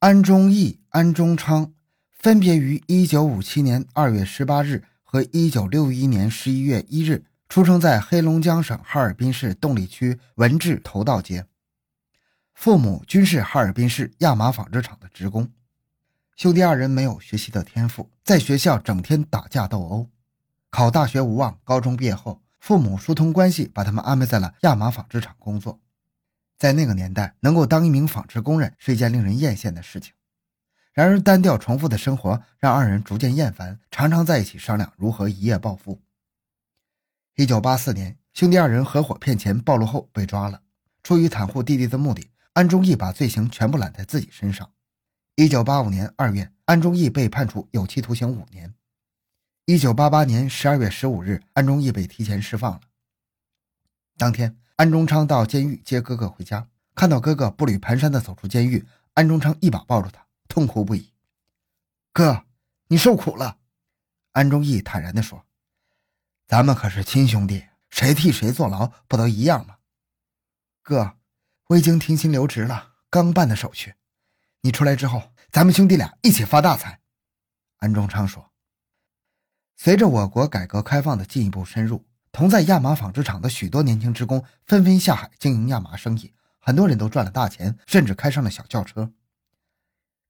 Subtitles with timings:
[0.00, 1.72] 安忠义、安忠昌
[2.12, 11.46] 分别于1957年2月18日和1961年11月1日出生在黑龙江省哈尔滨市侗里区文治头道街，
[12.54, 15.50] 父母均是哈尔滨市亚麻纺织厂的职工。
[16.36, 20.08] 兄弟二人没有学习的天赋，在学校整天打架斗殴，
[20.70, 21.58] 考大学无望。
[21.64, 25.80] 高中毕业后，父母疏通关系，把他们安排在了亚麻纺织厂工作。
[26.58, 30.12] 在那个年代，能够当一名纺织工人是一件令人艳羡的事情。
[30.92, 36.02] 然而，单调重复的生活让二人逐渐厌烦，常常在一起商量如何一夜暴富。
[37.36, 40.62] 一九八四年，兄弟二人合伙骗钱暴露后被抓了。
[41.04, 44.68] 出于袒护弟弟的目的，安忠义把罪行全部揽在自己身上。
[45.36, 48.74] 一九八五年二月，安忠义被判处有期徒刑五年。
[49.66, 52.80] 一九八八年十二月十五日，安忠义被提前释放了。
[54.16, 54.58] 当天。
[54.78, 61.12] 安中昌到监狱接哥哥回家，看到哥哥步履蹒跚地走出监狱，安中昌一把抱住他，痛哭不已
[62.14, 62.44] ：“哥，
[62.86, 63.58] 你受苦了。”
[64.34, 65.44] 安忠义坦然地说
[66.46, 69.78] ：“咱们可是亲兄弟，谁替谁坐牢不都一样吗？”
[70.80, 71.16] 哥，
[71.66, 73.94] 我已经停薪留职了，刚办的手续。
[74.60, 77.00] 你出来之后，咱们兄弟俩一起发大财。”
[77.78, 78.52] 安中昌说
[79.74, 89.12] ：“随着我国改革开放的进一步深入。”同在亚麻纺织厂的许多年轻职工纷纷下海经营亚麻生意，很多人都赚了大钱，甚至开上了小轿车。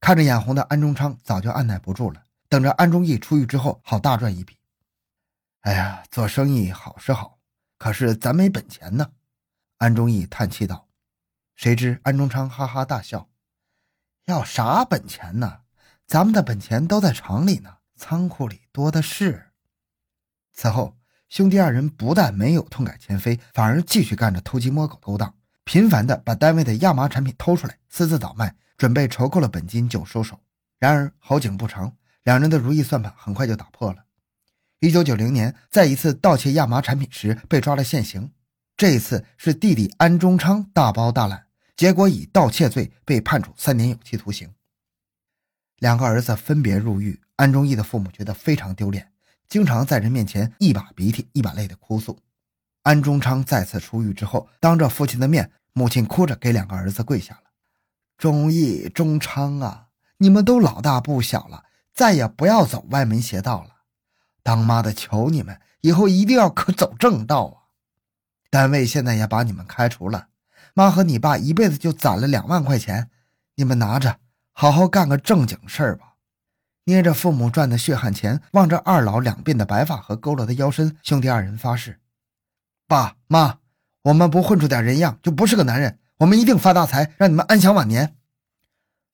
[0.00, 4.56] 看着眼红的安中昌，早就按耐不住了，等着安忠义出狱之后好大赚一笔。
[5.62, 7.38] 哎呀，做生意好是好，
[7.76, 9.10] 可是咱没本钱呢。
[9.78, 10.88] 安忠义叹气道。
[11.56, 13.28] 谁知安中昌哈哈大笑
[14.26, 15.62] ：“要啥本钱呢？
[16.06, 19.50] 咱们的本钱都在厂里呢，仓库里多的是。”
[20.54, 20.97] 此后。
[21.28, 25.34] 兄弟二人不但没有痛改前非，反而继续干着偷鸡摸狗勾当，
[25.64, 30.40] 频繁的把单位的亚麻产品偷出来，私自倒卖，准备筹够了本金就收手。
[30.78, 34.04] 然而好景不长，两人的如意算盘很快就打破了。
[34.80, 38.30] 一九九零年，在一次盗窃亚麻产品时被抓了现行，
[38.76, 41.46] 这一次是弟弟安中昌大包大揽，
[41.76, 44.48] 结果以盗窃罪被判处三年有期徒刑。
[45.78, 49.12] 两个儿子分别入狱，安忠义的父母觉得非常丢脸。
[49.48, 52.18] 经常在人面前一把鼻涕一把泪的哭诉。
[52.82, 57.42] 安中昌再次出狱之后，当着父亲的面，母亲哭着给两个儿子跪下了
[58.16, 59.88] ：“忠义、忠昌啊，
[60.18, 63.70] 你们都老大不小了，再也不要走歪门邪道了。
[64.42, 67.56] 当妈的求你们，以后一定要可走正道啊！
[68.50, 70.28] 单位现在也把你们开除了，
[70.72, 73.10] 妈和你爸一辈子就攒了两万块钱，
[73.56, 74.20] 你们拿着，
[74.52, 76.07] 好好干个正经事儿吧。”
[76.88, 82.00] 捏着父母赚的血汗钱，望着二老两鬓的白发和佝偻的腰身，兄弟二人发誓
[82.88, 83.58] ：“爸妈，
[84.04, 85.98] 我们不混出点人样，就不是个男人。
[86.16, 88.16] 我们一定发大财，让你们安享晚年。”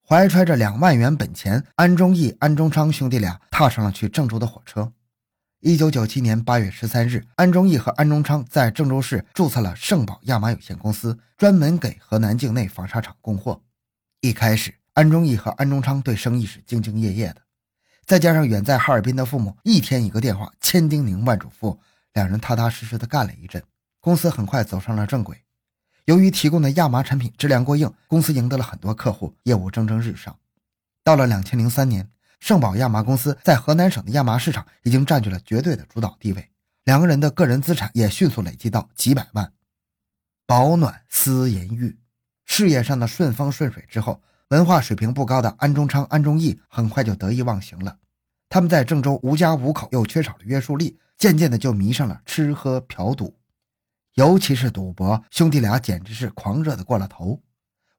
[0.09, 4.93] 怀揣着两万元本钱，安忠义、安忠昌兄弟俩踏上了去郑州的火车。
[5.59, 13.61] 一九九七年八月十三日，安忠义和安忠昌在郑州市注册了盛宝亚麻有限公司，专门给河南境内纺纱厂供货。
[14.21, 17.43] 一开始，安忠义和安忠昌对生意是兢兢业业的。
[18.07, 21.79] 再加上远在哈尔滨的父母一天一个电话，千叮咛万嘱咐，
[22.13, 23.63] 两人踏踏实实的干了一阵，
[23.99, 25.43] 公司很快走上了正轨。
[26.05, 30.39] 由于提供的亚麻产品质量过硬，公司赢得了很多客户，业务蒸蒸日上。
[31.03, 32.11] 到了两千零三年，
[32.41, 36.51] 盛宝亚麻公司在河南省的亚麻市场已经占据了绝对的主导地位，
[36.85, 39.51] 两个人的个人资产也迅速累积到几百万。
[40.47, 41.99] 保暖思淫欲，
[42.45, 44.21] 事业上的顺风顺水之后。
[44.49, 47.99] 文化水平不高的安中昌、安忠义很快就得意忘形了。
[48.49, 53.35] 他们在郑州无家无口，又缺少了约束力，渐渐的就迷上了吃喝嫖赌，
[54.15, 55.25] 尤其是赌博。
[55.31, 57.43] 兄弟俩简直是狂热的过了头。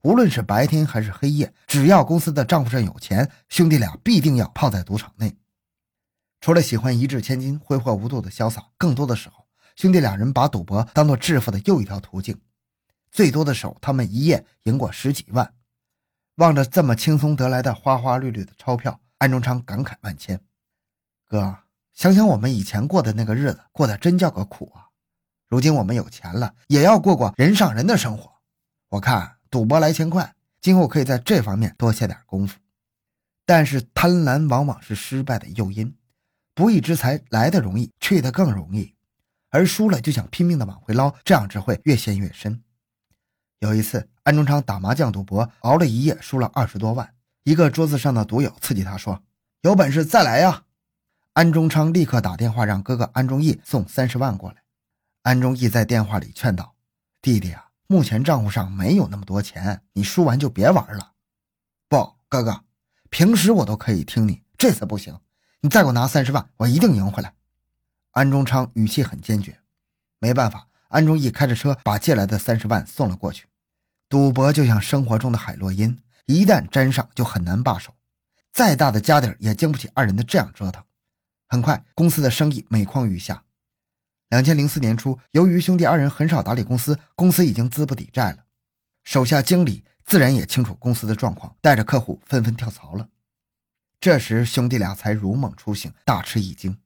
[0.04, 5.36] 无论是白天还是黑夜，只要公司的账户上有钱，兄弟俩必定要泡在赌场内。
[6.42, 12.40] 除了喜欢一掷千金、挥霍无度的潇洒，更多的时候，兄弟俩人把赌博当做致富的又一条途径。
[13.12, 15.52] 最多的时候，他们一夜赢过十几万。
[16.36, 20.40] 望着这么轻松得来的花花绿绿的钞票，安中昌感慨万千。
[21.28, 21.60] 哥，
[21.94, 24.90] 想想我们以前过的那个日子，过得真叫个苦啊！
[25.48, 28.30] 如今我们有钱了，也要过过人上人的生活。
[28.90, 32.60] 我看赌博来钱快，今后可以在这方面多下点功夫。
[33.46, 35.96] 但是贪婪往往是失败的诱因，
[36.54, 38.94] 不义之财来的容易，去的更容易，
[39.52, 42.62] 而输了就想拼命的往回捞，这样只会越陷越深。
[43.60, 47.14] 有一次，安中昌打麻将赌博，熬了一夜，输了二十多万。
[47.44, 49.22] 一个桌子上的赌友刺激他说
[49.62, 50.64] ：“有本事再来呀！”
[51.34, 54.64] 安中昌立刻打电话让哥哥安忠义送三十万过来。
[55.22, 56.74] 安忠义在电话里劝道
[57.22, 61.12] ：“弟弟啊，目前账户上没有那么多钱，你输完就别玩了。”
[61.88, 62.44] 不，哥。
[62.44, 62.64] 哥，
[63.12, 65.20] 平时我都可以听你，这次不行，
[65.62, 67.36] 你再给我拿三十万，我一定赢回来。
[68.14, 69.60] 安中昌语气很坚决。
[70.18, 73.46] 没办法，安中义开着车把借来的三十万送了过去。
[74.08, 77.94] 赌博就像生活中的海洛因，一旦沾上就很难罢手。
[78.54, 80.84] 再大的家底儿也经不起二人的这样折腾。
[81.48, 83.44] 很快，公司的生意每况愈下。
[84.30, 88.46] 两千零四年初，由于兄弟二人很少打理公司，公司已经资不抵债了。
[89.04, 93.10] 手下经理自然也清楚公司的状况，带着客户纷纷跳槽了。
[94.00, 96.78] 这时，兄弟俩才如梦初醒，大吃一惊。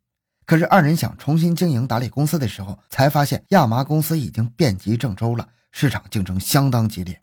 [0.45, 7.21] 可是，二人想重新经营打理公司的时候，才发现亚麻公司已经遍及郑州了，市场竞争相当激烈。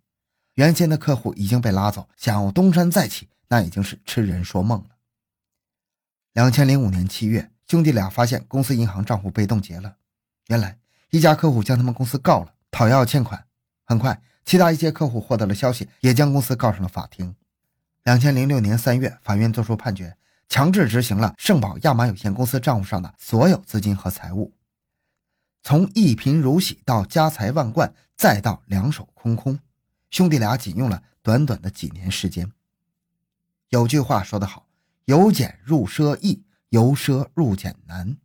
[0.55, 4.91] 原先的客户已经被拉走，想要东山再起，那已经是痴人说梦了。
[6.33, 9.97] 两千零五年七月，兄弟俩发现公司银行账户被冻结了。
[10.49, 10.79] 原来，
[11.11, 13.47] 一家客户将他们公司告了，讨要欠款。
[13.85, 17.35] 很快，其他一些客户获得了消息，也将公司告上了法庭。
[18.05, 20.17] 两千零六年三月，法院作出判决，
[20.49, 24.53] 强制执行了盛宝亚麻有限公司账户上的所有资金和财物，
[25.67, 29.59] 从一贫如洗到家财万贯，再到两手空空，
[30.11, 32.53] 兄弟俩仅用了短短的几年时间。
[33.71, 34.69] 有句话说得好
[35.07, 38.17] ：“由俭入奢易，由奢入俭难。”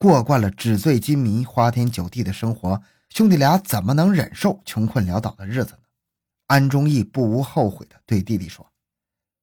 [0.00, 5.82] 过惯了纸醉金迷、花天酒地的生活，兄弟俩怎么能忍受穷困潦倒的日子呢？
[6.46, 8.72] 安忠义不无后悔地对弟弟说：“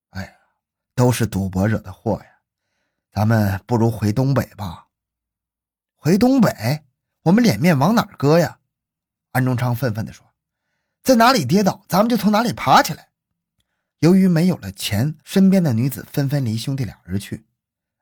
[0.10, 0.32] 哎呀，
[0.96, 2.26] 都是赌博惹的祸呀！
[3.12, 4.88] 咱们不如回东北吧。”
[5.94, 6.86] 回东北，
[7.24, 8.60] 我们脸面往哪儿搁呀？
[9.32, 10.26] 安中昌愤愤地说
[11.04, 13.10] ：“在哪里跌倒，咱们就从哪里爬起来。”
[14.00, 17.46] 由于没有了钱，身边的女子纷纷离兄弟俩而去。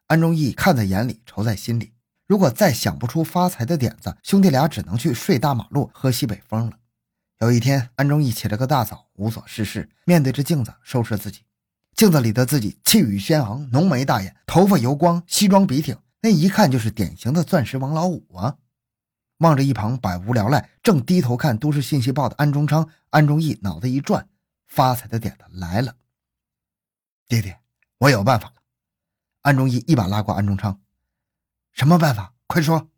[0.05, 1.93] 安忠义看在眼里，愁在心里。
[2.27, 6.77] 如果再想不出发财的点子，兄弟俩只能去睡大马路、喝西北风了。
[7.39, 11.41] 有一天，安忠义起了个大早，无所事事，面对着镜子收拾自己。
[11.95, 18.57] 镜子里的自己气宇轩昂，浓眉大眼，头发油光，西装笔挺，那一看就是典型的钻石王老五啊！
[19.37, 24.27] 望着一旁百无聊赖、正低头看《都市信息报》的安中昌，安忠义脑子一转，
[24.65, 25.95] 发财的点子来了。
[27.27, 27.59] 爹爹，
[27.97, 28.55] 我有办法了！
[29.41, 30.79] 安忠义一把拉过安中昌。
[31.71, 32.33] 什么办法？
[32.47, 32.89] 快说！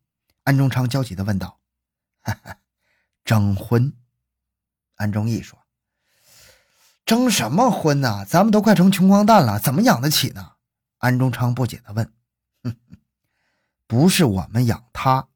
[0.43, 1.59] 安中昌焦急的问道。
[3.25, 3.93] “征婚。”
[4.95, 5.59] 安忠义说。
[7.05, 8.23] “征什么婚呢？
[8.25, 10.53] 咱们都快成穷光蛋了，怎么养得起呢？”
[10.99, 12.13] 安中昌不解的问。
[13.87, 15.28] “不是我们养他，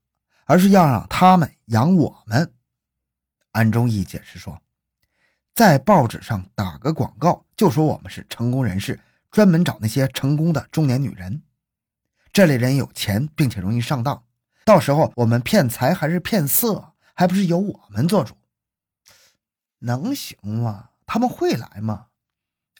[0.46, 2.54] 而是要让他们养我们。”
[3.52, 4.62] 安忠义解释说
[5.54, 9.00] ，“在报纸上打个广告，就说我们是成功人士，
[9.30, 11.42] 专门找那些成功的中年女人。”
[12.34, 14.24] 这类人有钱，并且容易上当，
[14.66, 18.36] 到时候我们骗财还是骗色，还不是由我们做主？
[19.78, 20.90] 能行吗？
[21.06, 22.08] 他们会来吗？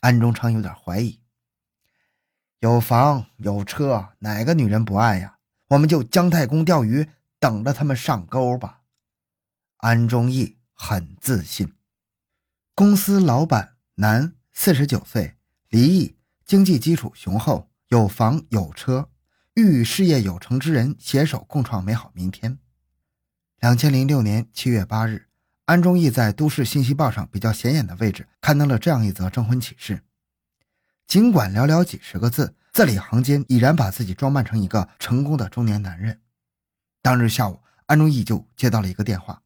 [0.00, 1.20] 安中昌有点怀疑。
[2.58, 5.38] 有房有车，哪个女人不爱呀？
[5.68, 7.08] 我们就姜太公钓鱼，
[7.44, 8.80] 等着他们上钩吧。
[9.76, 11.74] 安忠义很自信。
[12.74, 15.36] 公司老板，男，四十九岁，
[15.68, 19.10] 离异，经济基础雄厚，有房有车。
[19.52, 22.58] 欲与事业有成之人携手共创美好明天。
[23.60, 25.26] 两千零六年七月八日，
[25.66, 30.02] 安忠义在《都市信息报》上比较显眼的位置刊登了这样一则征婚启事。
[31.06, 36.22] 尽管寥寥几十个字，字里行间已然把自己装扮成一个成功的中年男人。
[37.04, 39.42] 当日下午，安忠义就接到了一个电话：“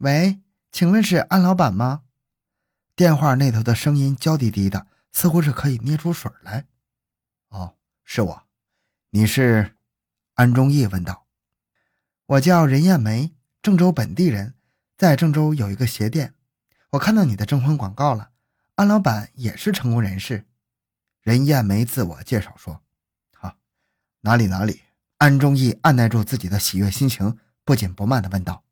[0.00, 2.04] 喂，请问是安老板吗？”
[2.96, 6.64] 电话那头的声音娇滴滴的，似乎是可以捏出水来。
[7.52, 8.42] “哦，是我。”
[9.12, 9.76] 你是
[10.32, 11.26] 安忠义问道
[12.24, 14.54] ：“我叫任艳梅，郑州本地人，
[14.96, 16.32] 在郑州有一个鞋店。
[16.92, 18.30] 我看到你的征婚广告了，
[18.76, 20.46] 安老板也是成功人士。”
[21.20, 22.82] 任艳梅自我介绍说
[23.36, 23.58] ：“好，
[24.22, 24.80] 哪里哪里。”
[25.22, 28.64] 安忠义按耐住自己的喜悦心情，不紧不慢地问道：“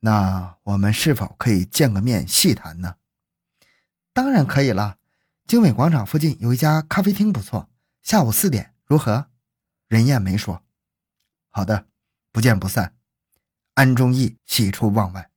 [0.00, 2.96] 那我们是否可以见个面细谈呢
[4.12, 4.98] ？”“当然可以了，
[5.46, 7.70] 经纬广场附近有一家咖啡厅不错，
[8.02, 9.30] 下午四点。”如何？
[9.88, 10.62] 任艳梅说
[11.48, 11.86] ：“好的，
[12.30, 12.94] 不见不散。”
[13.72, 15.30] 安忠义喜出望外，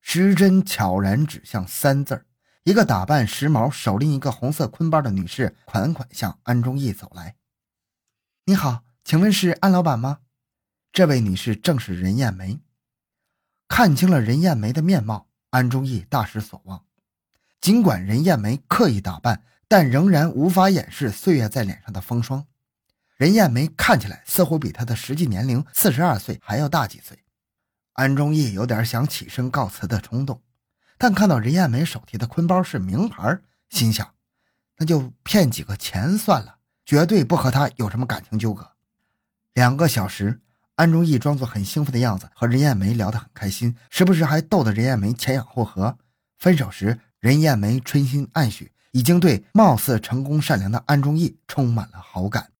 [0.00, 2.26] 时针悄然指向三字儿。
[2.62, 7.34] 一个打扮时髦、手拎一个红色坤包的女士款款向安忠义走来。
[8.46, 10.18] “你好，请问是安老板吗？”
[10.92, 12.60] 这位女士正是任艳梅。
[13.68, 16.84] 看清了任艳梅的面貌，安忠义大失所望。
[17.58, 22.46] 尽管任艳梅刻意打扮，但仍然无法掩饰岁月在脸上的风霜。
[23.16, 27.24] 任艳梅看起来似乎比她的实际年龄四十二岁还要大几岁，
[27.94, 30.42] 安忠义有点想起身告辞的冲动，
[30.98, 34.14] 但看到任艳梅手提的坤包是名牌，心想，
[34.76, 38.72] 那就骗几个钱算了，绝对不和他有什么感情纠葛。
[39.54, 40.40] 两个小时，
[40.74, 45.96] 安忠义装作很兴奋的样子，和任艳梅聊得很开心，时不时还逗得任艳梅前仰后合。
[46.38, 52.50] 分手时，任艳梅春心暗许，已经对貌似成功善良的安忠义充满了好感。